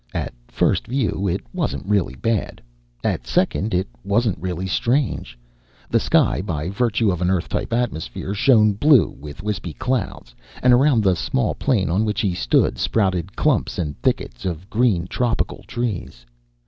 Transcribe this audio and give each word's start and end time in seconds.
At 0.15 0.33
first 0.47 0.87
view 0.87 1.27
it 1.27 1.41
wasn't 1.53 1.85
really 1.85 2.15
bad. 2.15 2.59
At 3.03 3.27
second, 3.27 3.71
it 3.71 3.87
wasn't 4.03 4.39
really 4.41 4.65
strange. 4.65 5.37
The 5.91 5.99
sky, 5.99 6.41
by 6.41 6.69
virtue 6.71 7.11
of 7.11 7.21
an 7.21 7.29
Earth 7.29 7.47
type 7.49 7.71
atmosphere, 7.71 8.33
shone 8.33 8.73
blue 8.73 9.09
with 9.11 9.43
wispy 9.43 9.73
clouds, 9.73 10.33
and 10.63 10.73
around 10.73 11.03
the 11.03 11.15
small 11.15 11.53
plain 11.53 11.87
on 11.91 12.03
which 12.03 12.21
he 12.21 12.33
stood 12.33 12.79
sprouted 12.79 13.35
clumps 13.35 13.77
and 13.77 13.95
thickets 14.01 14.43
of 14.43 14.71
green 14.71 15.05
tropical 15.05 15.63
trees. 15.67 16.25